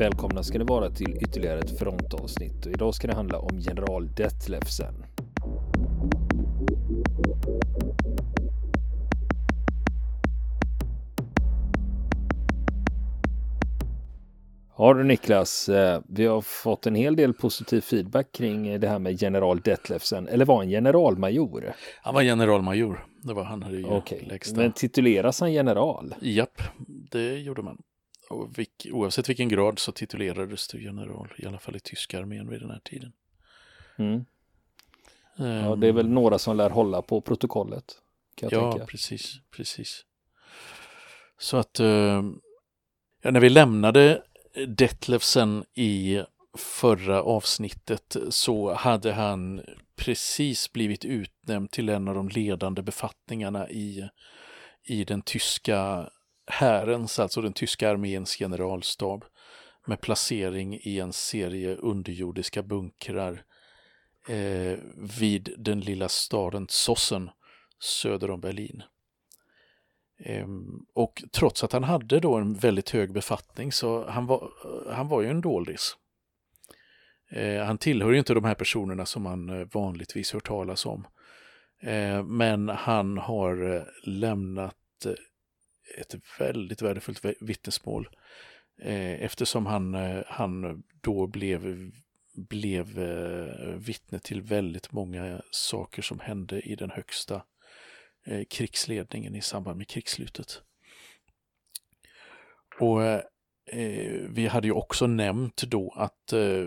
[0.00, 4.14] Välkomna ska ni vara till ytterligare ett frontavsnitt och idag ska det handla om general
[4.14, 4.94] Detlefsen.
[14.78, 18.98] Ja du Niklas, eh, vi har fått en hel del positiv feedback kring det här
[18.98, 21.72] med general Detlefsen, eller var han generalmajor?
[22.02, 24.56] Han var generalmajor, det var han Okej, lägsta.
[24.56, 26.14] men tituleras han general?
[26.20, 26.62] Japp,
[27.10, 27.82] det gjorde man.
[28.30, 32.48] Och vilk, oavsett vilken grad så titulerades du general, i alla fall i tyska armén
[32.48, 33.12] vid den här tiden.
[33.98, 34.24] Mm.
[35.36, 37.84] Um, ja, det är väl några som lär hålla på protokollet.
[38.40, 38.86] ja, tänka.
[38.86, 40.04] precis, precis.
[41.38, 42.22] Så att uh,
[43.22, 44.22] ja, när vi lämnade
[44.66, 46.22] Detlefsen i
[46.58, 49.62] förra avsnittet så hade han
[49.96, 54.08] precis blivit utnämnd till en av de ledande befattningarna i,
[54.84, 56.10] i den tyska
[56.50, 59.24] härens, alltså den tyska arméns generalstab
[59.86, 63.44] med placering i en serie underjordiska bunkrar
[64.28, 64.78] eh,
[65.20, 67.30] vid den lilla staden Sossen
[67.82, 68.82] söder om Berlin.
[70.24, 70.46] Eh,
[70.94, 75.08] och trots att han hade då en väldigt hög befattning så han var eh, han
[75.08, 75.96] var ju en doldis.
[77.30, 81.06] Eh, han tillhör ju inte de här personerna som man eh, vanligtvis hör talas om.
[81.82, 84.76] Eh, men han har eh, lämnat
[85.98, 88.08] ett väldigt värdefullt vittnesmål
[88.82, 91.90] eh, eftersom han, eh, han då blev,
[92.34, 97.42] blev eh, vittne till väldigt många saker som hände i den högsta
[98.50, 100.62] krigsledningen i samband med krigsslutet.
[102.80, 103.00] Och
[103.72, 106.64] eh, vi hade ju också nämnt då att eh,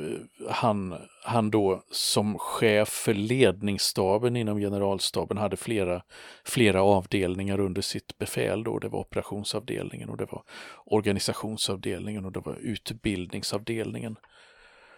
[0.49, 6.03] han, han då som chef för ledningsstaben inom generalstaben hade flera,
[6.45, 8.63] flera avdelningar under sitt befäl.
[8.63, 8.79] Då.
[8.79, 10.43] Det var operationsavdelningen och det var
[10.85, 14.15] organisationsavdelningen och det var utbildningsavdelningen.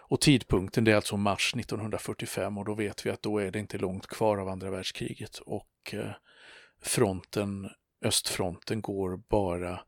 [0.08, 3.58] Och tidpunkten det är alltså mars 1945 och då vet vi att då är det
[3.58, 6.10] inte långt kvar av andra världskriget och eh,
[6.82, 7.68] fronten,
[8.02, 9.80] östfronten går bara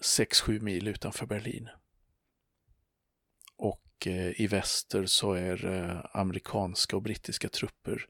[0.00, 1.68] 6-7 mil utanför Berlin.
[3.56, 8.06] Och eh, i väster så är eh, amerikanska och brittiska trupper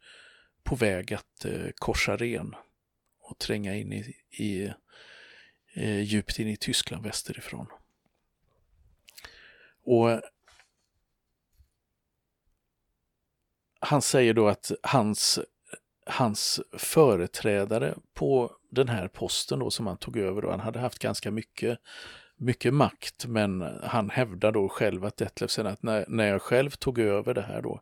[0.62, 2.54] på väg att eh, korsa Ren
[3.20, 4.72] och tränga in i, i
[5.74, 7.66] eh, djupt in i Tyskland västerifrån.
[9.82, 10.20] Och
[13.80, 15.40] han säger då att hans
[16.10, 20.98] hans företrädare på den här posten då som han tog över, då, han hade haft
[20.98, 21.78] ganska mycket,
[22.36, 26.98] mycket makt, men han hävdar då själv att Detlefsen, att när, när jag själv tog
[26.98, 27.80] över det här då,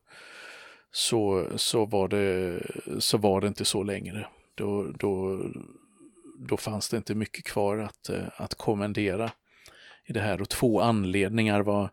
[0.91, 2.60] så, så, var, det,
[2.98, 4.27] så var det inte så längre.
[4.54, 5.43] Då, då,
[6.48, 9.31] då fanns det inte mycket kvar att, att kommendera
[10.04, 11.91] i det här och två anledningar var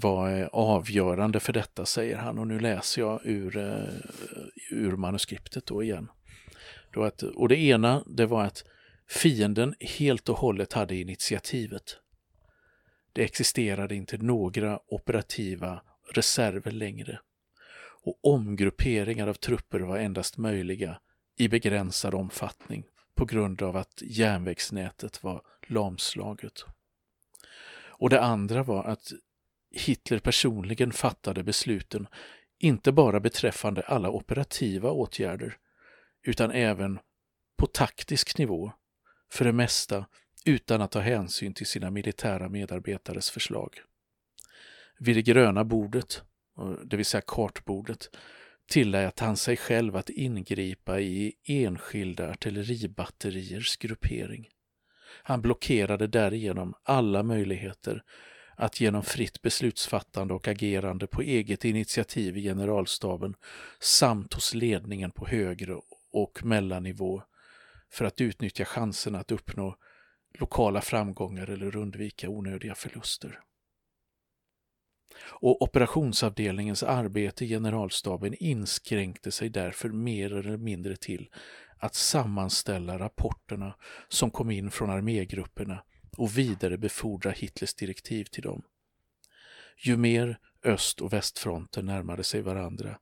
[0.00, 2.38] var avgörande för detta, säger han.
[2.38, 3.94] Och nu läser jag ur, eh,
[4.70, 6.10] ur manuskriptet då igen.
[6.90, 8.64] Då att, och det ena, det var att
[9.08, 11.98] fienden helt och hållet hade initiativet.
[13.12, 15.82] Det existerade inte några operativa
[16.14, 17.20] reserver längre.
[18.02, 21.00] Och omgrupperingar av trupper var endast möjliga
[21.36, 26.64] i begränsad omfattning på grund av att järnvägsnätet var lamslaget.
[27.98, 29.12] Och det andra var att
[29.70, 32.06] Hitler personligen fattade besluten,
[32.58, 35.56] inte bara beträffande alla operativa åtgärder,
[36.26, 36.98] utan även
[37.58, 38.72] på taktisk nivå,
[39.32, 40.06] för det mesta
[40.44, 43.80] utan att ta hänsyn till sina militära medarbetares förslag.
[44.98, 46.22] Vid det gröna bordet,
[46.84, 48.16] det vill säga kartbordet,
[48.68, 54.48] tillät han sig själv att ingripa i enskilda artilleribatteriers gruppering.
[55.22, 58.02] Han blockerade därigenom alla möjligheter
[58.56, 63.34] att genom fritt beslutsfattande och agerande på eget initiativ i generalstaben
[63.80, 65.74] samt hos ledningen på högre
[66.16, 67.22] och mellannivå
[67.90, 69.76] för att utnyttja chanserna att uppnå
[70.38, 73.40] lokala framgångar eller undvika onödiga förluster.
[75.40, 81.28] Och operationsavdelningens arbete i generalstaben inskränkte sig därför mer eller mindre till
[81.78, 83.76] att sammanställa rapporterna
[84.08, 85.82] som kom in från armégrupperna
[86.16, 88.62] och vidarebefordra Hitlers direktiv till dem.
[89.78, 92.98] Ju mer öst och västfronten närmade sig varandra,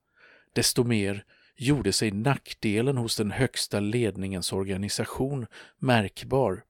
[0.52, 1.24] desto mer
[1.56, 5.46] gjorde sig nackdelen hos den högsta ledningens organisation
[5.78, 6.64] märkbar.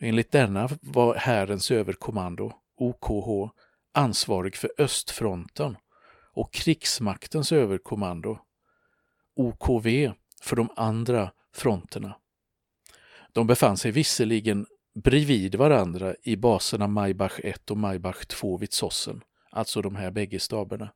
[0.00, 3.52] Enligt denna var härens överkommando, OKH,
[3.94, 5.76] ansvarig för östfronten
[6.34, 8.38] och krigsmaktens överkommando,
[9.36, 10.12] OKV,
[10.42, 12.16] för de andra fronterna.
[13.32, 19.22] De befann sig visserligen bredvid varandra i baserna Maybach 1 och Maybach 2 vid Sossen,
[19.50, 20.92] alltså de här bägge staberna.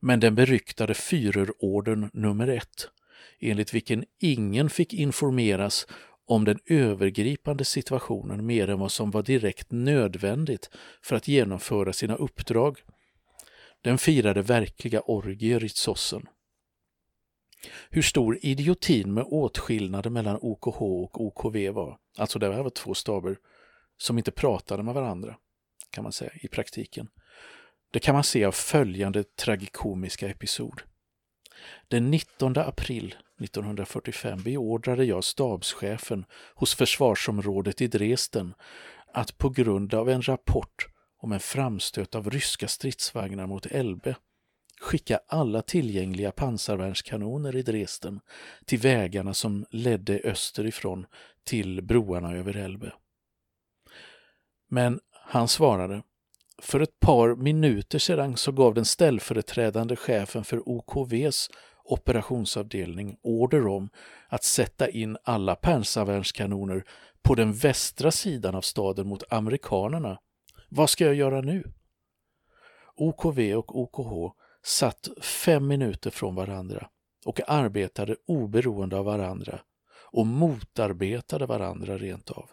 [0.00, 2.88] Men den beryktade Führerorden nummer ett,
[3.40, 5.86] enligt vilken ingen fick informeras
[6.26, 10.70] om den övergripande situationen mer än vad som var direkt nödvändigt
[11.02, 12.78] för att genomföra sina uppdrag.
[13.82, 16.26] Den firade verkliga orgier i Sossen.
[17.90, 22.94] Hur stor idiotin med åtskillnaden mellan OKH och OKV var, alltså det här var två
[22.94, 23.38] staber
[23.98, 25.36] som inte pratade med varandra,
[25.90, 27.08] kan man säga i praktiken.
[27.90, 30.82] Det kan man se av följande tragikomiska episod.
[31.88, 36.24] Den 19 april 1945 beordrade jag stabschefen
[36.54, 38.54] hos försvarsområdet i Dresden
[39.12, 40.88] att på grund av en rapport
[41.18, 44.16] om en framstöt av ryska stridsvagnar mot Elbe
[44.80, 48.20] skicka alla tillgängliga pansarvärnskanoner i Dresden
[48.64, 51.06] till vägarna som ledde österifrån
[51.44, 52.92] till broarna över Elbe.
[54.68, 56.02] Men han svarade
[56.62, 61.50] för ett par minuter sedan så gav den ställföreträdande chefen för OKVs
[61.84, 63.88] operationsavdelning order om
[64.28, 66.84] att sätta in alla pansarvärnskanoner
[67.22, 70.18] på den västra sidan av staden mot amerikanerna.
[70.68, 71.72] Vad ska jag göra nu?
[72.96, 76.88] OKV och OKH satt fem minuter från varandra
[77.24, 79.60] och arbetade oberoende av varandra
[80.12, 82.50] och motarbetade varandra rent av.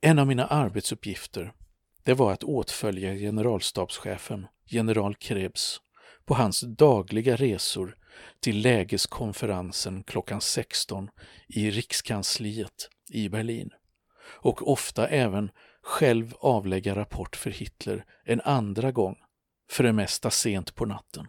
[0.00, 1.52] En av mina arbetsuppgifter
[2.02, 5.80] det var att åtfölja generalstabschefen, general Krebs,
[6.24, 7.96] på hans dagliga resor
[8.40, 11.10] till lägeskonferensen klockan 16
[11.48, 13.70] i rikskansliet i Berlin
[14.26, 15.50] och ofta även
[15.82, 19.16] själv avlägga rapport för Hitler en andra gång,
[19.70, 21.26] för det mesta sent på natten.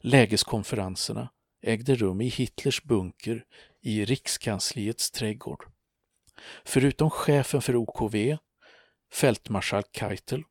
[0.00, 1.30] Lägeskonferenserna
[1.62, 3.44] ägde rum i Hitlers bunker
[3.80, 5.64] i rikskansliets trädgård.
[6.64, 8.36] Förutom chefen för OKV,
[9.12, 10.42] fältmarskalk Keitel,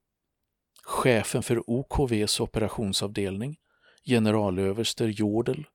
[0.83, 3.57] chefen för OKVs operationsavdelning,
[4.05, 5.67] generalöverster Jordel,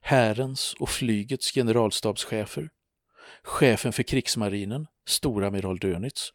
[0.00, 2.70] härens och flygets generalstabschefer,
[3.42, 6.32] chefen för krigsmarinen, storamiral Dönitz.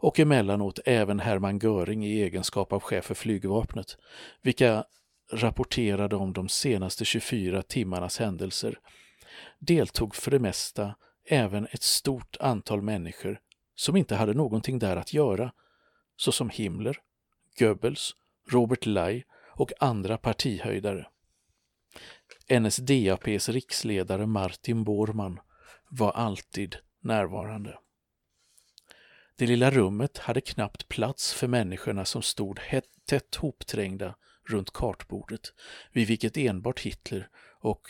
[0.00, 3.96] Och emellanåt även Hermann Göring i egenskap av chef för flygvapnet,
[4.42, 4.84] vilka
[5.32, 8.78] rapporterade om de senaste 24 timmarnas händelser,
[9.58, 10.94] deltog för det mesta
[11.28, 13.40] även ett stort antal människor
[13.74, 15.52] som inte hade någonting där att göra,
[16.16, 16.98] såsom Himmler,
[17.58, 18.14] Goebbels,
[18.50, 21.06] Robert Lai och andra partihöjdare.
[22.60, 25.40] NSDAPs riksledare Martin Bormann
[25.90, 27.78] var alltid närvarande.
[29.36, 32.60] Det lilla rummet hade knappt plats för människorna som stod
[33.06, 34.14] tätt hopträngda
[34.48, 35.52] runt kartbordet,
[35.92, 37.28] vid vilket enbart Hitler
[37.60, 37.82] och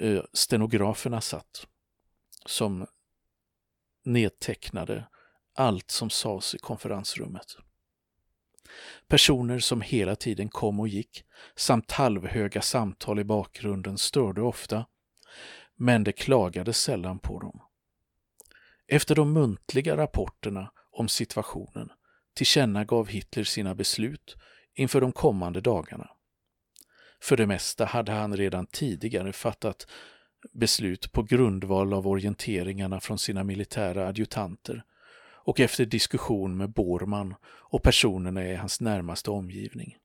[0.00, 1.66] eh, stenograferna satt,
[2.48, 2.86] som
[4.04, 5.08] nedtecknade
[5.54, 7.56] allt som sades i konferensrummet.
[9.08, 11.24] Personer som hela tiden kom och gick
[11.56, 14.86] samt halvhöga samtal i bakgrunden störde ofta,
[15.76, 17.60] men det klagades sällan på dem.
[18.86, 21.92] Efter de muntliga rapporterna om situationen
[22.34, 24.36] tillkännagav Hitler sina beslut
[24.74, 26.10] inför de kommande dagarna.
[27.20, 29.86] För det mesta hade han redan tidigare fattat
[30.52, 34.84] beslut på grundval av orienteringarna från sina militära adjutanter
[35.48, 39.96] och efter diskussion med Borman och personerna i hans närmaste omgivning.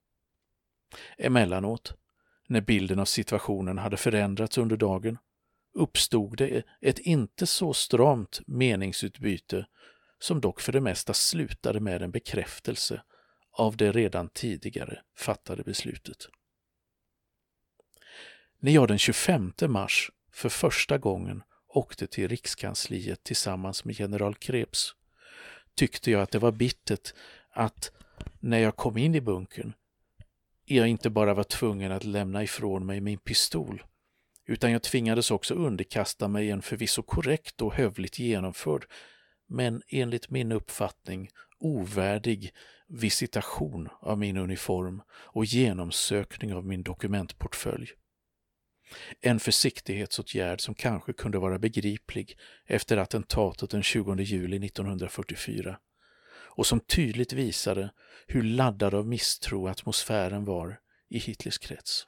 [1.18, 1.94] Emellanåt,
[2.48, 5.18] när bilden av situationen hade förändrats under dagen,
[5.74, 9.66] uppstod det ett inte så stramt meningsutbyte
[10.20, 13.02] som dock för det mesta slutade med en bekräftelse
[13.52, 16.28] av det redan tidigare fattade beslutet.
[18.60, 24.96] När jag den 25 mars för första gången åkte till Rikskansliet tillsammans med general Krebs
[25.76, 27.14] tyckte jag att det var bittert
[27.52, 27.92] att
[28.40, 29.74] när jag kom in i bunkern
[30.66, 33.84] jag inte bara var tvungen att lämna ifrån mig min pistol
[34.46, 38.86] utan jag tvingades också underkasta mig en förvisso korrekt och hövligt genomförd
[39.48, 42.54] men enligt min uppfattning ovärdig
[42.88, 47.88] visitation av min uniform och genomsökning av min dokumentportfölj.
[49.22, 55.78] En försiktighetsåtgärd som kanske kunde vara begriplig efter attentatet den 20 juli 1944
[56.56, 57.90] och som tydligt visade
[58.28, 62.08] hur laddad av misstro atmosfären var i Hitlers krets.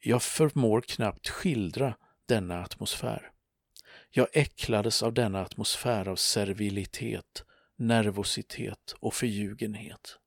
[0.00, 1.94] Jag förmår knappt skildra
[2.28, 3.30] denna atmosfär.
[4.10, 7.44] Jag äcklades av denna atmosfär av servilitet,
[7.76, 10.18] nervositet och förljugenhet.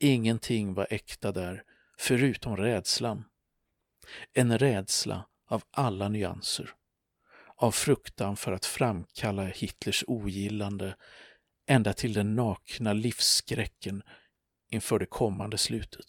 [0.00, 1.62] Ingenting var äkta där,
[1.98, 3.24] förutom rädslan.
[4.32, 6.70] En rädsla av alla nyanser.
[7.60, 10.96] av fruktan för att framkalla Hitlers ogillande
[11.66, 14.02] ända till den nakna livsskräcken
[14.70, 16.06] inför det kommande slutet.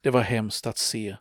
[0.00, 1.16] Det var hemskt att se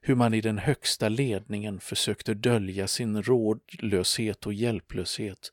[0.00, 5.52] hur man i den högsta ledningen försökte dölja sin rådlöshet och hjälplöshet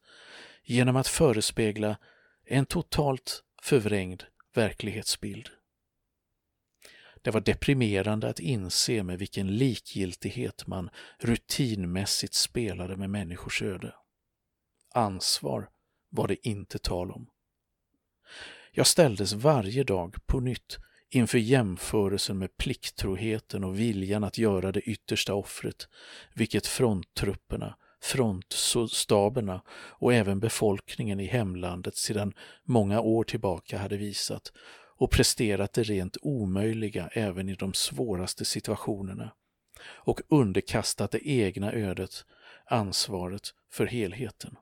[0.64, 1.98] genom att förespegla
[2.46, 5.50] en totalt förvrängd verklighetsbild.
[7.22, 13.94] Det var deprimerande att inse med vilken likgiltighet man rutinmässigt spelade med människors öde.
[14.94, 15.70] Ansvar
[16.10, 17.28] var det inte tal om.
[18.72, 20.78] Jag ställdes varje dag på nytt
[21.10, 25.88] inför jämförelsen med plikttroheten och viljan att göra det yttersta offret,
[26.34, 34.52] vilket fronttrupperna, frontstaberna och även befolkningen i hemlandet sedan många år tillbaka hade visat
[35.02, 39.36] och presterat det rent omöjliga även i de svåraste situationerna
[39.84, 42.26] och underkastat det egna ödet
[42.66, 44.58] ansvaret för helheten.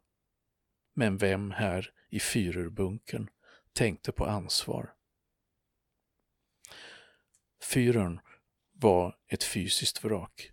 [0.94, 3.28] Men vem här i Führerbunkern
[3.74, 4.94] tänkte på ansvar?
[7.64, 8.20] Führern
[8.74, 10.52] var ett fysiskt vrak.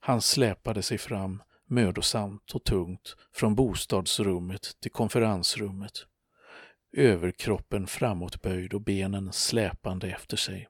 [0.00, 6.06] Han släpade sig fram mödosamt och tungt från bostadsrummet till konferensrummet.
[6.92, 10.68] Överkroppen framåtböjd och benen släpande efter sig.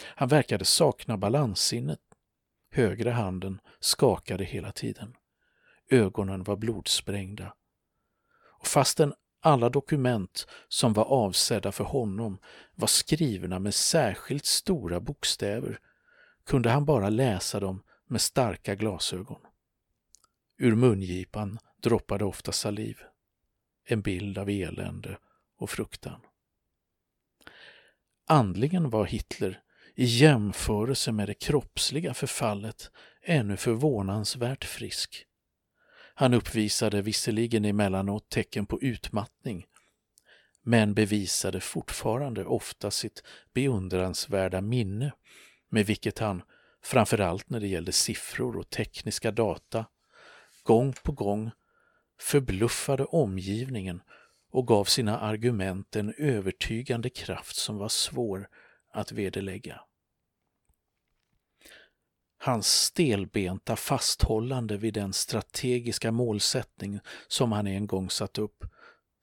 [0.00, 2.00] Han verkade sakna balanssinnet.
[2.70, 5.16] Högra handen skakade hela tiden.
[5.90, 7.54] Ögonen var blodsprängda.
[8.60, 12.38] Och fastän alla dokument som var avsedda för honom
[12.74, 15.78] var skrivna med särskilt stora bokstäver
[16.46, 19.40] kunde han bara läsa dem med starka glasögon.
[20.58, 22.98] Ur mungipan droppade ofta saliv.
[23.84, 25.18] En bild av elände
[25.58, 26.20] och fruktan.
[28.26, 29.60] Andligen var Hitler
[29.94, 32.90] i jämförelse med det kroppsliga förfallet
[33.22, 35.26] ännu förvånansvärt frisk.
[36.14, 39.66] Han uppvisade visserligen emellanåt tecken på utmattning,
[40.62, 43.22] men bevisade fortfarande ofta sitt
[43.54, 45.12] beundransvärda minne
[45.70, 46.42] med vilket han,
[46.82, 49.86] framförallt när det gällde siffror och tekniska data,
[50.62, 51.50] gång på gång
[52.24, 54.02] förbluffade omgivningen
[54.52, 58.48] och gav sina argument en övertygande kraft som var svår
[58.92, 59.80] att vederlägga.
[62.38, 68.64] Hans stelbenta fasthållande vid den strategiska målsättning som han en gång satt upp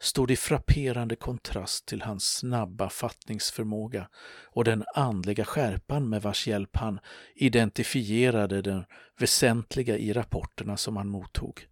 [0.01, 4.10] stod i frapperande kontrast till hans snabba fattningsförmåga
[4.46, 7.00] och den andliga skärpan med vars hjälp han
[7.36, 8.86] identifierade det
[9.20, 11.70] väsentliga i rapporterna som han mottog.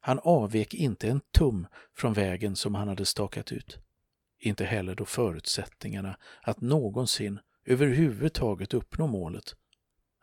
[0.00, 1.66] Han avvek inte en tum
[1.96, 3.78] från vägen som han hade stakat ut.
[4.38, 9.54] Inte heller då förutsättningarna att någonsin överhuvudtaget uppnå målet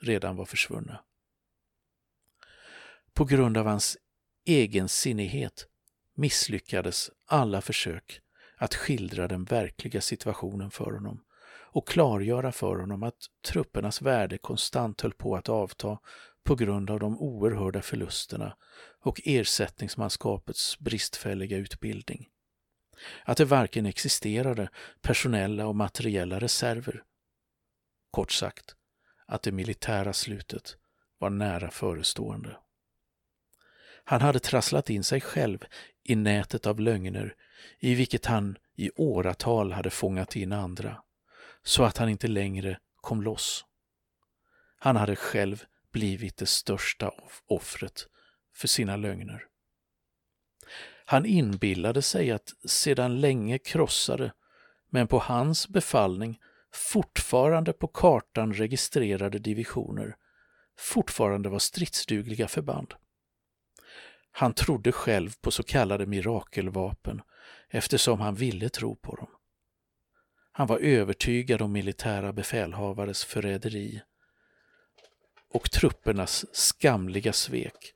[0.01, 0.99] redan var försvunna.
[3.13, 3.97] På grund av hans
[4.45, 5.67] egensinnighet
[6.15, 8.21] misslyckades alla försök
[8.57, 11.23] att skildra den verkliga situationen för honom
[11.77, 15.99] och klargöra för honom att truppernas värde konstant höll på att avta
[16.47, 18.57] på grund av de oerhörda förlusterna
[19.01, 22.27] och ersättningsmanskapets bristfälliga utbildning.
[23.25, 24.69] Att det varken existerade
[25.01, 27.03] personella och materiella reserver.
[28.11, 28.75] Kort sagt,
[29.25, 30.77] att det militära slutet
[31.17, 32.57] var nära förestående.
[34.03, 35.65] Han hade trasslat in sig själv
[36.03, 37.35] i nätet av lögner
[37.79, 41.03] i vilket han i åratal hade fångat in andra,
[41.63, 43.65] så att han inte längre kom loss.
[44.79, 47.11] Han hade själv blivit det största
[47.47, 48.07] offret
[48.55, 49.43] för sina lögner.
[51.05, 54.33] Han inbillade sig att sedan länge krossade,
[54.89, 56.39] men på hans befallning
[56.73, 60.15] fortfarande på kartan registrerade divisioner
[60.77, 62.93] fortfarande var stridsdugliga förband.
[64.31, 67.21] Han trodde själv på så kallade mirakelvapen
[67.69, 69.29] eftersom han ville tro på dem.
[70.51, 74.01] Han var övertygad om militära befälhavares förräderi
[75.49, 77.93] och truppernas skamliga svek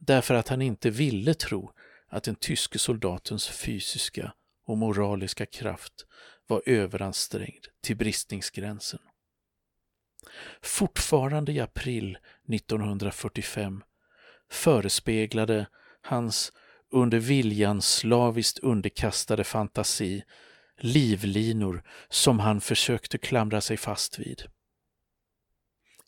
[0.00, 1.72] därför att han inte ville tro
[2.08, 4.32] att den tyske soldatens fysiska
[4.66, 6.06] och moraliska kraft
[6.46, 9.00] var överansträngd till bristningsgränsen.
[10.62, 12.18] Fortfarande i april
[12.52, 13.82] 1945
[14.50, 15.66] förespeglade
[16.02, 16.52] hans
[16.90, 20.24] under viljan slaviskt underkastade fantasi
[20.78, 24.42] livlinor som han försökte klamra sig fast vid.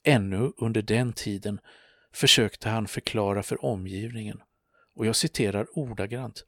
[0.05, 1.61] Ännu under den tiden
[2.13, 4.43] försökte han förklara för omgivningen,
[4.95, 6.45] och jag citerar ordagrant,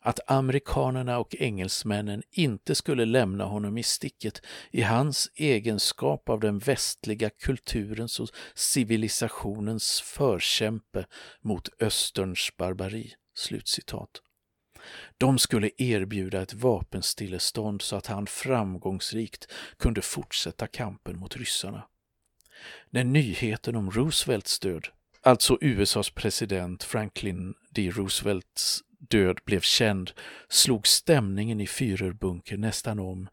[0.00, 6.58] att amerikanerna och engelsmännen inte skulle lämna honom i sticket i hans egenskap av den
[6.58, 11.06] västliga kulturens och civilisationens förkämpe
[11.40, 13.14] mot Österns barbari.
[13.34, 14.10] Slutcitat.
[15.18, 21.86] De skulle erbjuda ett vapenstillestånd så att han framgångsrikt kunde fortsätta kampen mot ryssarna.
[22.90, 24.88] När nyheten om Roosevelts död,
[25.22, 27.90] alltså USAs president Franklin D.
[27.90, 30.12] Roosevelts död blev känd
[30.48, 33.28] slog stämningen i Führerbunker nästan om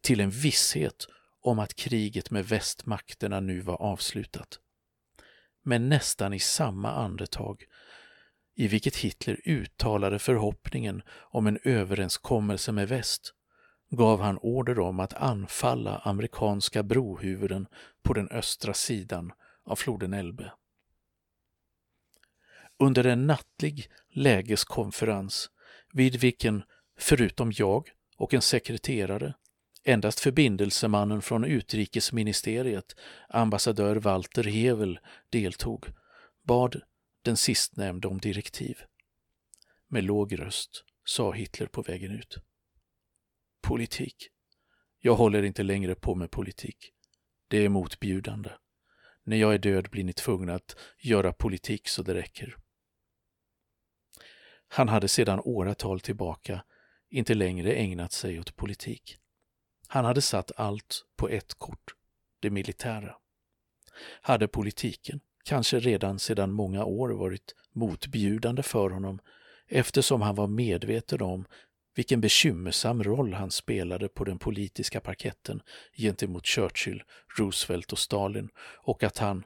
[0.00, 1.06] till en visshet
[1.42, 4.58] om att kriget med västmakterna nu var avslutat.
[5.64, 7.64] Men nästan i samma andetag
[8.56, 13.34] i vilket Hitler uttalade förhoppningen om en överenskommelse med väst
[13.96, 17.66] gav han order om att anfalla amerikanska brohuvuden
[18.02, 19.32] på den östra sidan
[19.64, 20.52] av floden Elbe.
[22.78, 25.50] Under en nattlig lägeskonferens
[25.92, 26.62] vid vilken,
[26.98, 29.34] förutom jag och en sekreterare,
[29.84, 32.96] endast förbindelsemannen från utrikesministeriet,
[33.28, 34.98] ambassadör Walter Hevel,
[35.30, 35.86] deltog,
[36.42, 36.80] bad
[37.22, 38.78] den sistnämnde om direktiv.
[39.88, 42.38] Med låg röst sa Hitler på vägen ut.
[43.62, 44.28] Politik.
[45.00, 46.92] Jag håller inte längre på med politik.
[47.48, 48.50] Det är motbjudande.
[49.24, 52.56] När jag är död blir ni tvungna att göra politik så det räcker.
[54.68, 56.64] Han hade sedan åratal tillbaka
[57.10, 59.18] inte längre ägnat sig åt politik.
[59.88, 61.94] Han hade satt allt på ett kort,
[62.40, 63.16] det militära.
[64.20, 69.18] Hade politiken, kanske redan sedan många år varit motbjudande för honom
[69.66, 71.46] eftersom han var medveten om
[71.94, 75.62] vilken bekymmersam roll han spelade på den politiska parketten
[75.96, 77.02] gentemot Churchill,
[77.38, 79.44] Roosevelt och Stalin och att han,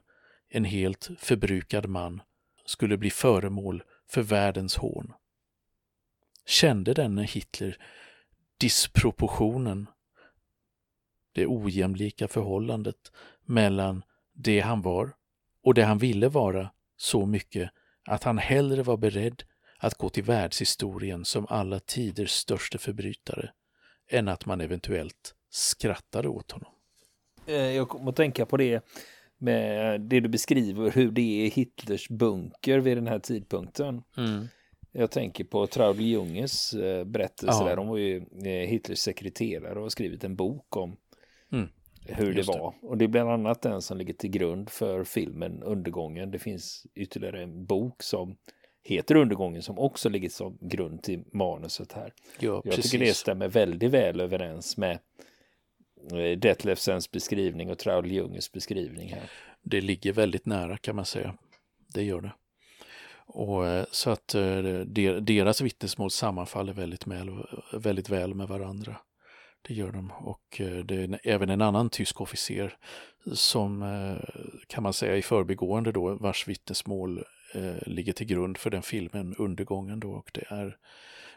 [0.49, 2.21] en helt förbrukad man,
[2.65, 5.13] skulle bli föremål för världens hån.
[6.45, 7.77] Kände denne Hitler
[8.57, 9.89] disproportionen,
[11.33, 13.11] det ojämlika förhållandet
[13.45, 15.15] mellan det han var
[15.63, 17.71] och det han ville vara så mycket
[18.05, 19.43] att han hellre var beredd
[19.77, 23.49] att gå till världshistorien som alla tiders största förbrytare
[24.09, 26.71] än att man eventuellt skrattade åt honom.
[27.47, 28.85] Eh, jag kommer att tänka på det
[29.37, 34.03] med det du beskriver, hur det är Hitlers bunker vid den här tidpunkten.
[34.17, 34.47] Mm.
[34.91, 37.69] Jag tänker på Traudl Junges eh, berättelse ja.
[37.69, 37.75] där.
[37.75, 40.97] De var ju eh, Hitlers sekreterare och har skrivit en bok om
[41.51, 41.67] mm
[42.07, 42.73] hur det var.
[42.81, 42.87] Det.
[42.87, 46.31] Och det är bland annat den som ligger till grund för filmen Undergången.
[46.31, 48.37] Det finns ytterligare en bok som
[48.87, 52.13] heter Undergången som också ligger som grund till manuset här.
[52.39, 52.91] Ja, Jag precis.
[52.91, 54.99] tycker det stämmer väldigt väl överens med
[56.11, 59.31] eh, Detlefsens beskrivning och Traudl Junges beskrivning här.
[59.61, 61.37] Det ligger väldigt nära kan man säga.
[61.93, 62.31] Det gör det.
[63.25, 64.61] Och, eh, så att eh,
[65.21, 67.29] deras vittnesmål sammanfaller väldigt väl,
[67.73, 68.95] väldigt väl med varandra.
[69.61, 72.77] Det gör de och det är även en annan tysk officer
[73.33, 73.81] som
[74.67, 79.35] kan man säga i förbigående då vars vittnesmål eh, ligger till grund för den filmen
[79.35, 80.77] Undergången då och det är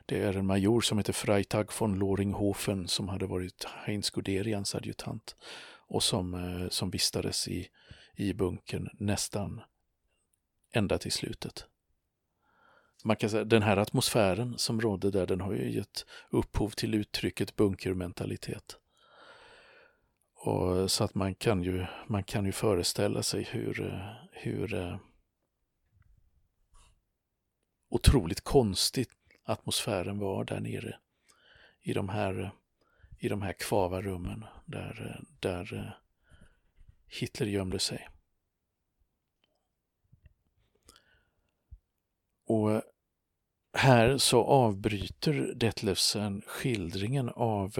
[0.07, 5.37] det är en major som heter Freitag von Loringhofen som hade varit Heinz Guderians adjutant
[5.89, 7.69] och som, eh, som vistades i,
[8.17, 9.61] i bunkern nästan
[10.73, 11.67] ända till slutet
[13.05, 16.95] man kan säga, den här atmosfären som rådde där, den har ju gett upphov till
[16.95, 18.77] uttrycket bunkermentalitet.
[20.35, 24.97] Och, så att man kan ju, man kan ju föreställa sig hur, eh, hur eh,
[27.91, 29.11] otroligt konstigt
[29.45, 30.97] atmosfären var där nere
[31.83, 32.51] i de här,
[33.19, 35.99] i de här kvavarummen där, där
[37.07, 38.09] Hitler gömde sig.
[42.47, 42.83] Och
[43.73, 47.71] här så avbryter Detlefsen skildringen av,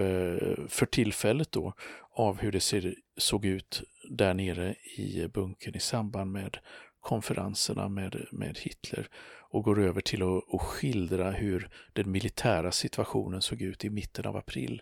[0.67, 1.73] för tillfället då,
[2.11, 6.57] av hur det ser, såg ut där nere i bunkern i samband med
[6.99, 9.09] konferenserna med, med Hitler
[9.51, 14.25] och går över till att, att skildra hur den militära situationen såg ut i mitten
[14.25, 14.81] av april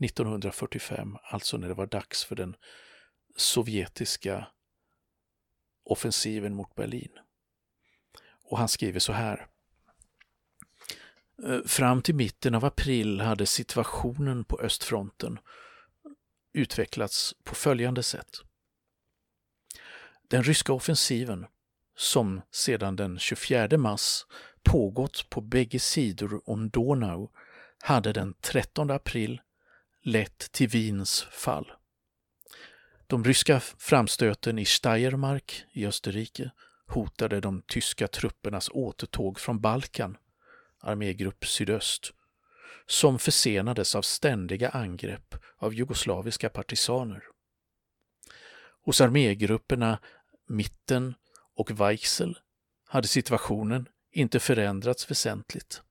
[0.00, 2.56] 1945, alltså när det var dags för den
[3.36, 4.46] sovjetiska
[5.84, 7.10] offensiven mot Berlin.
[8.44, 9.46] Och han skriver så här.
[11.44, 15.38] Eh, fram till mitten av april hade situationen på östfronten
[16.52, 18.36] utvecklats på följande sätt.
[20.28, 21.46] Den ryska offensiven,
[21.96, 24.26] som sedan den 24 mars
[24.62, 27.30] pågått på bägge sidor om Donau,
[27.82, 29.40] hade den 13 april
[30.02, 31.72] lett till Wiens fall.
[33.06, 36.50] De ryska framstöten i Steiermark i Österrike
[36.86, 40.16] hotade de tyska truppernas återtåg från Balkan
[40.84, 42.12] armégrupp sydöst,
[42.86, 47.24] som försenades av ständiga angrepp av jugoslaviska partisaner.
[48.84, 49.98] Hos armégrupperna
[50.48, 51.14] Mitten
[51.54, 52.38] och Weichsel
[52.86, 55.82] hade situationen inte förändrats väsentligt.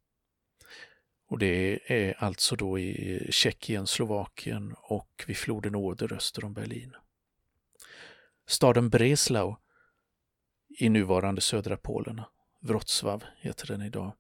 [1.28, 6.95] Och det är alltså då i Tjeckien, Slovakien och vid floden Oder öster om Berlin.
[8.47, 9.56] Staden Breslau
[10.80, 12.21] i nuvarande södra Polen,
[12.62, 14.13] Wrocław heter den idag.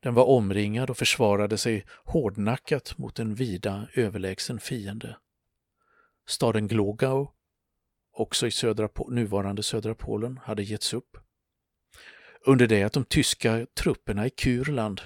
[0.00, 5.16] Den var omringad och försvarade sig hårdnackat mot en vida överlägsen fiende.
[6.26, 7.28] Staden Glogau,
[8.20, 11.16] också i södra, nuvarande södra Polen, hade getts upp.
[12.46, 15.00] Under det att de tyska trupperna i Kurland,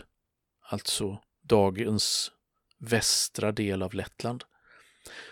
[0.70, 2.32] alltså dagens
[2.78, 4.44] västra del av Lettland,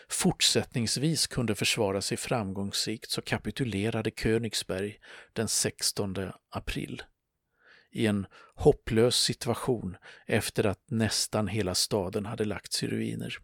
[0.09, 4.99] fortsättningsvis kunde försvara sig framgångsrikt så kapitulerade Königsberg
[5.33, 6.17] den 16
[6.51, 7.03] april
[7.93, 13.39] i en hopplös situation efter att nästan hela staden hade lagts i ruiner.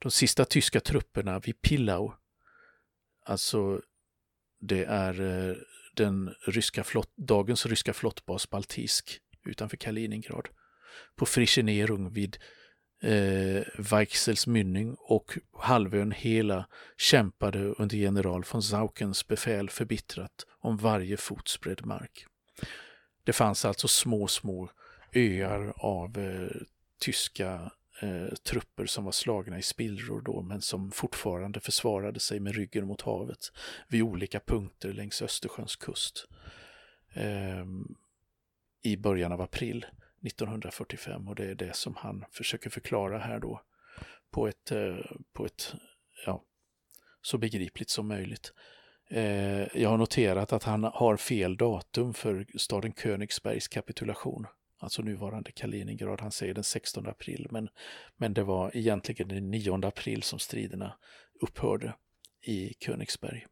[0.00, 2.12] De sista tyska trupperna vid Pillau,
[3.24, 3.80] alltså
[4.60, 5.56] det är eh,
[5.94, 10.48] den ryska flott, dagens ryska flottbas Baltisk utanför Kaliningrad,
[11.16, 12.38] på Frischenerung vid
[13.02, 21.16] eh, Weichsels mynning och halvön Hela kämpade under general von Saukens befäl förbittrat om varje
[21.16, 22.26] fotsbredd mark.
[23.24, 24.70] Det fanns alltså små, små
[25.12, 26.56] öar av eh,
[26.98, 32.54] tyska eh, trupper som var slagna i spillror då, men som fortfarande försvarade sig med
[32.54, 33.52] ryggen mot havet
[33.88, 36.28] vid olika punkter längs Östersjöns kust
[37.14, 37.64] eh,
[38.82, 39.86] i början av april
[40.26, 43.62] 1945 och det är det som han försöker förklara här då
[44.30, 44.96] på ett, eh,
[45.32, 45.74] på ett
[46.26, 46.44] ja,
[47.22, 48.52] så begripligt som möjligt.
[49.10, 54.46] Eh, jag har noterat att han har fel datum för staden Königsbergs kapitulation,
[54.80, 56.20] alltså nuvarande Kaliningrad.
[56.20, 57.68] Han säger den 16 april, men,
[58.16, 60.96] men det var egentligen den 9 april som striderna
[61.40, 61.94] upphörde
[62.46, 63.46] i Königsberg.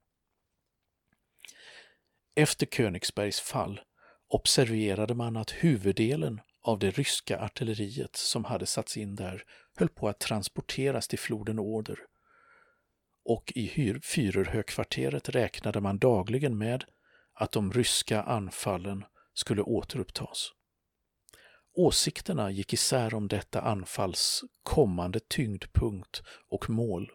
[2.35, 3.81] Efter Königsbergs fall
[4.29, 9.45] observerade man att huvuddelen av det ryska artilleriet som hade satts in där
[9.77, 11.99] höll på att transporteras till floden Oder
[13.29, 13.69] och i
[14.03, 16.85] Führerhögkvarteret räknade man dagligen med
[17.35, 20.53] att de ryska anfallen skulle återupptas.
[21.79, 27.11] Åsikterna gick isär om detta anfalls kommande tyngdpunkt och mål.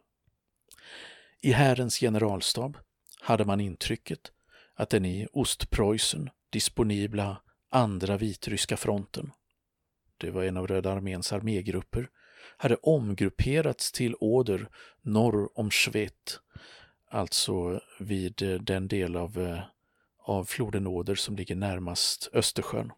[1.42, 2.78] I Härens generalstab
[3.22, 4.32] hade man intrycket
[4.76, 9.32] att den i Ostpreussen disponibla andra vitryska fronten,
[10.18, 12.10] det var en av Röda arméns armégrupper,
[12.58, 14.70] hade omgrupperats till Oder
[15.02, 16.40] norr om Svet,
[17.10, 19.64] alltså vid den del av, eh,
[20.18, 22.92] av floden Oder som ligger närmast Östersjön.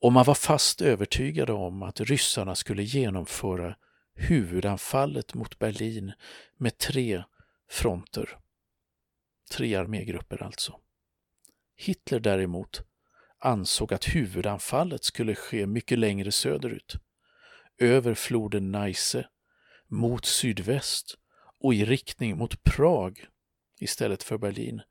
[0.00, 3.76] Och man var fast övertygade om att ryssarna skulle genomföra
[4.14, 6.12] huvudanfallet mot Berlin
[6.56, 7.22] med tre
[7.70, 8.38] fronter.
[9.50, 10.80] Tre armégrupper alltså.
[11.76, 12.82] Hitler däremot
[13.38, 16.96] ansåg att huvudanfallet skulle ske mycket längre söderut
[17.78, 19.28] över floden Neisse
[19.88, 21.14] mot sydväst
[21.60, 23.26] och i riktning mot Prag
[23.80, 24.82] istället för Berlin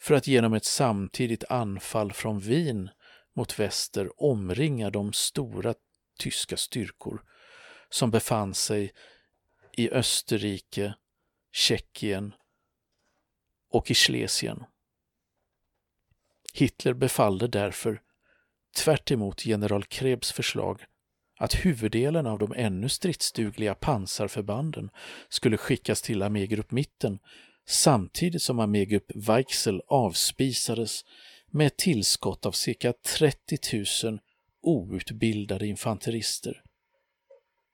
[0.00, 2.90] för att genom ett samtidigt anfall från Wien
[3.36, 5.74] mot väster omringa de stora
[6.18, 7.22] tyska styrkor
[7.88, 8.92] som befann sig
[9.72, 10.94] i Österrike,
[11.52, 12.34] Tjeckien
[13.70, 14.64] och i Schlesien.
[16.54, 18.02] Hitler befallde därför,
[18.76, 19.10] tvärt
[19.46, 20.84] general Krebs förslag,
[21.38, 24.90] att huvuddelen av de ännu stridsdugliga pansarförbanden
[25.28, 27.18] skulle skickas till armégrupp Mitten
[27.66, 31.04] samtidigt som armégrupp Weichsel avspisades
[31.56, 33.58] med ett tillskott av cirka 30
[34.04, 34.18] 000
[34.62, 36.62] outbildade infanterister.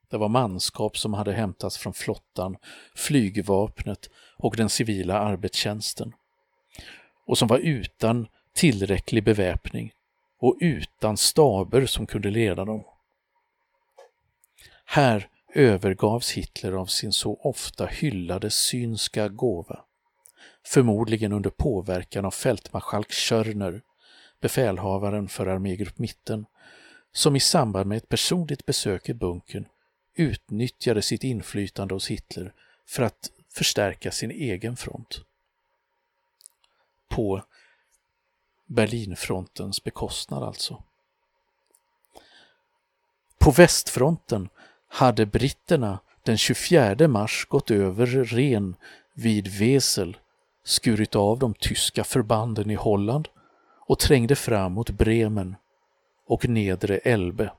[0.09, 2.57] Det var manskap som hade hämtats från flottan,
[2.95, 6.13] flygvapnet och den civila arbetstjänsten
[7.25, 9.91] och som var utan tillräcklig beväpning
[10.39, 12.83] och utan staber som kunde leda dem.
[14.85, 19.85] Här övergavs Hitler av sin så ofta hyllade synska gåva.
[20.65, 23.81] Förmodligen under påverkan av fältmarskalk Schörner,
[24.41, 26.45] befälhavaren för armégrupp Mitten,
[27.11, 29.65] som i samband med ett personligt besök i bunkern
[30.15, 32.53] utnyttjade sitt inflytande hos Hitler
[32.85, 35.21] för att förstärka sin egen front.
[37.09, 37.43] På
[38.65, 40.83] Berlinfrontens bekostnad alltså.
[43.37, 44.49] På västfronten
[44.87, 48.75] hade britterna den 24 mars gått över Ren
[49.13, 50.17] vid Wesel,
[50.63, 53.27] skurit av de tyska förbanden i Holland
[53.87, 55.55] och trängde fram mot Bremen
[56.27, 57.51] och nedre Elbe.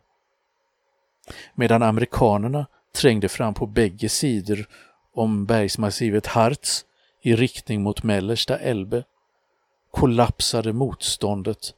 [1.55, 4.67] Medan amerikanerna trängde fram på bägge sidor
[5.15, 6.85] om bergsmassivet Harz
[7.23, 9.05] i riktning mot mellersta Elbe
[9.91, 11.75] kollapsade motståndet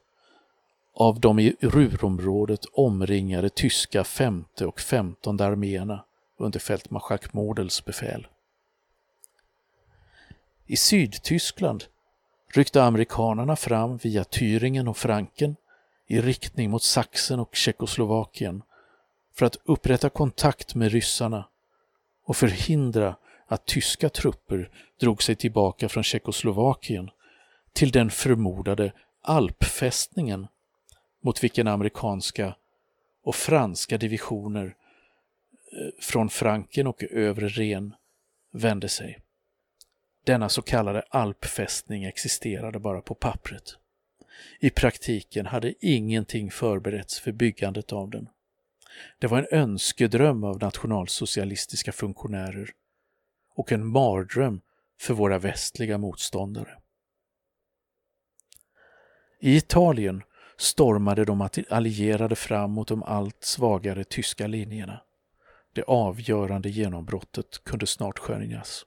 [0.95, 6.05] av de i Ruhrområdet omringade tyska femte och femtonde arméerna
[6.39, 8.27] under fältmarskalk Models befäl.
[10.67, 11.85] I Sydtyskland
[12.55, 15.57] ryckte amerikanerna fram via Thüringen och Franken
[16.07, 18.63] i riktning mot Sachsen och Tjeckoslovakien
[19.35, 21.49] för att upprätta kontakt med ryssarna
[22.25, 27.11] och förhindra att tyska trupper drog sig tillbaka från Tjeckoslovakien
[27.73, 30.47] till den förmodade alpfästningen
[31.23, 32.57] mot vilken amerikanska
[33.23, 37.95] och franska divisioner eh, från Franken och övre Ren
[38.53, 39.19] vände sig.
[40.27, 43.77] Denna så kallade alpfästning existerade bara på pappret.
[44.61, 48.29] I praktiken hade ingenting förberetts för byggandet av den.
[49.19, 52.71] Det var en önskedröm av nationalsocialistiska funktionärer
[53.55, 54.61] och en mardröm
[55.01, 56.79] för våra västliga motståndare.
[59.41, 60.23] I Italien
[60.57, 65.03] stormade de allierade fram mot de allt svagare tyska linjerna.
[65.73, 68.87] Det avgörande genombrottet kunde snart skönjas.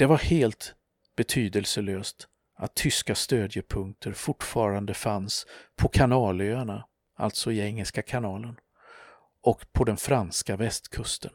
[0.00, 0.74] Det var helt
[1.16, 6.86] betydelselöst att tyska stödjepunkter fortfarande fanns på Kanalöarna,
[7.16, 8.56] alltså i Engelska kanalen,
[9.42, 11.30] och på den franska västkusten.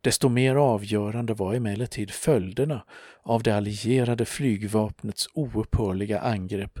[0.00, 2.84] Desto mer avgörande var emellertid följderna
[3.22, 6.78] av det allierade flygvapnets oupphörliga angrepp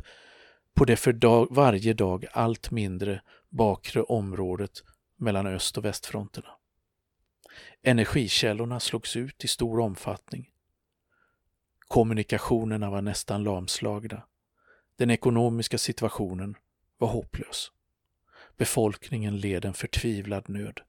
[0.74, 4.72] på det för dag, varje dag allt mindre bakre området
[5.16, 6.50] mellan öst och västfronterna.
[7.82, 10.50] Energikällorna slogs ut i stor omfattning.
[11.88, 14.22] Kommunikationerna var nästan lamslagna.
[14.96, 16.56] Den ekonomiska situationen
[16.98, 17.72] var hopplös.
[18.56, 20.80] Befolkningen led en förtvivlad nöd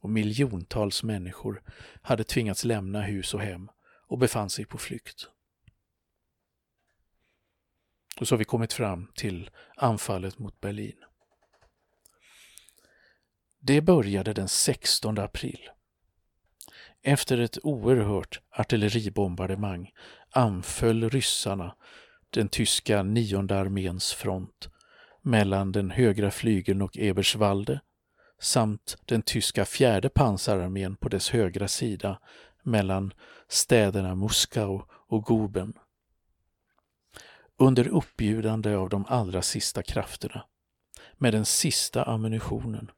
[0.00, 1.62] och miljontals människor
[2.02, 3.70] hade tvingats lämna hus och hem
[4.06, 5.28] och befann sig på flykt.
[8.20, 11.04] Och så har vi kommit fram till anfallet mot Berlin.
[13.58, 15.70] Det började den 16 april.
[17.02, 19.90] Efter ett oerhört artilleribombardemang
[20.30, 21.74] anföll ryssarna
[22.30, 24.68] den tyska nionde arméns front
[25.22, 27.80] mellan den högra flygeln och Eberswalde
[28.40, 32.20] samt den tyska fjärde pansararmén på dess högra sida
[32.62, 33.12] mellan
[33.48, 35.72] städerna Moskau och Guben.
[37.56, 40.44] Under uppbjudande av de allra sista krafterna,
[41.18, 42.90] med den sista ammunitionen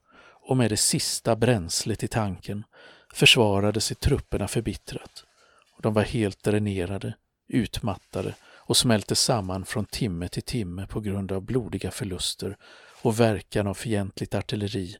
[0.49, 2.65] och med det sista bränslet i tanken
[3.13, 5.25] försvarade sig trupperna förbittrat.
[5.73, 7.15] Och de var helt dränerade,
[7.49, 12.57] utmattade och smälte samman från timme till timme på grund av blodiga förluster
[13.03, 14.97] och verkan av fientligt artilleri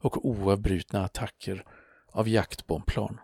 [0.00, 1.64] och oavbrutna attacker
[2.08, 3.20] av jaktbombplan.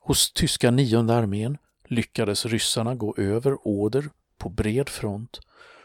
[0.00, 5.40] Hos tyska nionde armén lyckades ryssarna gå över Oder på bred front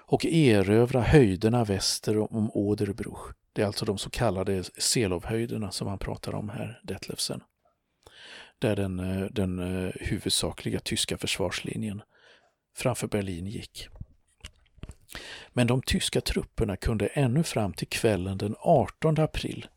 [0.07, 3.35] och erövra höjderna väster om Oderbruch.
[3.53, 7.41] Det är alltså de så kallade Selovhöjderna som han pratar om här, Detlefsen.
[8.59, 12.01] Där den, eh, den eh, huvudsakliga tyska försvarslinjen
[12.75, 13.87] framför Berlin gick.
[15.53, 19.67] Men de tyska trupperna kunde ännu fram till kvällen den 18 april,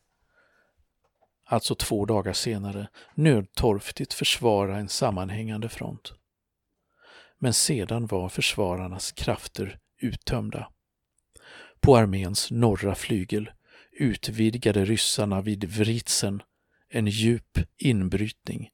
[1.44, 6.12] alltså två dagar senare, nödtorftigt försvara en sammanhängande front.
[7.38, 10.68] Men sedan var försvararnas krafter uttömda.
[11.80, 13.50] På arméns norra flygel
[13.92, 16.42] utvidgade ryssarna vid Vritsen
[16.88, 18.70] en djup inbrytning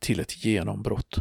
[0.00, 1.18] till ett genombrott.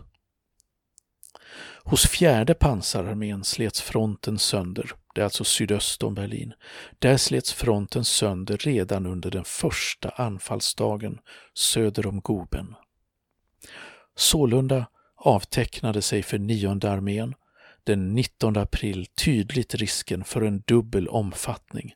[1.83, 6.53] Hos fjärde pansararmén slets fronten sönder, det är alltså sydöst om Berlin.
[6.99, 11.19] Där slets fronten sönder redan under den första anfallsdagen
[11.53, 12.75] söder om Goben.
[14.15, 17.35] Sålunda avtecknade sig för nionde armén
[17.85, 21.93] den 19 april tydligt risken för en dubbel omfattning.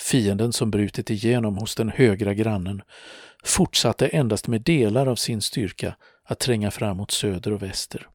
[0.00, 2.82] Fienden som brutit igenom hos den högra grannen
[3.44, 8.08] fortsatte endast med delar av sin styrka att tränga fram mot söder och väster.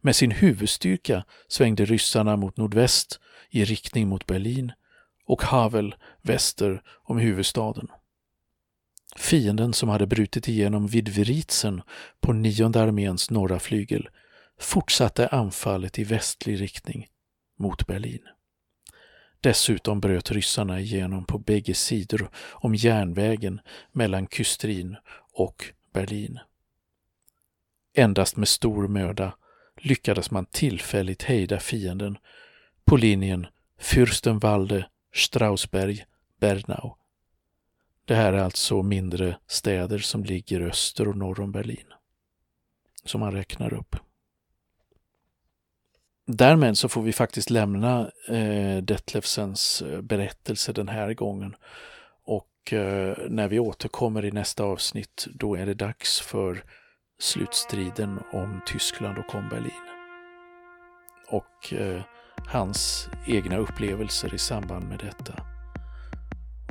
[0.00, 4.72] Med sin huvudstyrka svängde ryssarna mot nordväst i riktning mot Berlin
[5.24, 7.88] och Havel väster om huvudstaden.
[9.16, 11.82] Fienden som hade brutit igenom vid Vritzen
[12.20, 14.08] på nionde arméns norra flygel
[14.58, 17.06] fortsatte anfallet i västlig riktning
[17.58, 18.22] mot Berlin.
[19.40, 23.60] Dessutom bröt ryssarna igenom på bägge sidor om järnvägen
[23.92, 24.96] mellan Kustrin
[25.32, 26.38] och Berlin.
[27.94, 29.34] Endast med stor möda
[29.76, 32.18] lyckades man tillfälligt hejda fienden
[32.84, 33.46] på linjen
[33.80, 36.04] Fürstenwalde, Strausberg,
[36.40, 36.94] Bernau.
[38.04, 41.92] Det här är alltså mindre städer som ligger öster och norr om Berlin.
[43.04, 43.96] Som man räknar upp.
[46.30, 51.56] Därmed så får vi faktiskt lämna eh, Detlefsens eh, berättelse den här gången.
[52.24, 56.64] Och eh, när vi återkommer i nästa avsnitt då är det dags för
[57.18, 59.70] slutstriden om Tyskland och om Berlin.
[61.28, 62.02] Och eh,
[62.48, 65.42] hans egna upplevelser i samband med detta.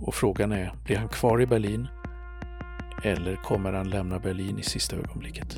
[0.01, 1.87] Och frågan är, blir han kvar i Berlin?
[3.03, 5.57] Eller kommer han lämna Berlin i sista ögonblicket?